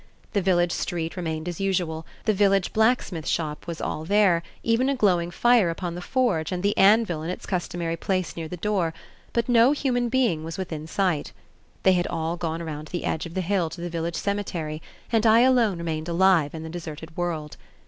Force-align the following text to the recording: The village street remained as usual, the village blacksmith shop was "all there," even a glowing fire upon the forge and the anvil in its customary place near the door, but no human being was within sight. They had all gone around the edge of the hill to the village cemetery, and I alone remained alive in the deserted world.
The 0.33 0.41
village 0.41 0.71
street 0.71 1.15
remained 1.15 1.47
as 1.47 1.59
usual, 1.59 2.07
the 2.25 2.33
village 2.33 2.73
blacksmith 2.73 3.27
shop 3.27 3.67
was 3.67 3.79
"all 3.79 4.03
there," 4.03 4.41
even 4.63 4.89
a 4.89 4.95
glowing 4.95 5.29
fire 5.29 5.69
upon 5.69 5.93
the 5.93 6.01
forge 6.01 6.51
and 6.51 6.63
the 6.63 6.75
anvil 6.75 7.21
in 7.21 7.29
its 7.29 7.45
customary 7.45 7.95
place 7.97 8.35
near 8.35 8.47
the 8.47 8.57
door, 8.57 8.95
but 9.31 9.47
no 9.47 9.73
human 9.73 10.09
being 10.09 10.43
was 10.43 10.57
within 10.57 10.87
sight. 10.87 11.33
They 11.83 11.93
had 11.93 12.07
all 12.07 12.35
gone 12.35 12.63
around 12.63 12.87
the 12.87 13.05
edge 13.05 13.27
of 13.27 13.35
the 13.35 13.41
hill 13.41 13.69
to 13.69 13.79
the 13.79 13.91
village 13.91 14.15
cemetery, 14.15 14.81
and 15.11 15.23
I 15.23 15.41
alone 15.41 15.77
remained 15.77 16.09
alive 16.09 16.55
in 16.55 16.63
the 16.63 16.69
deserted 16.69 17.15
world. 17.15 17.57